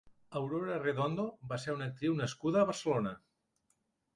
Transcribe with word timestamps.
Aurora 0.39 0.77
Redondo 0.85 1.25
va 1.51 1.59
ser 1.65 1.75
una 1.75 1.91
actriu 1.91 2.17
nascuda 2.23 2.63
a 2.65 2.69
Barcelona. 2.71 3.13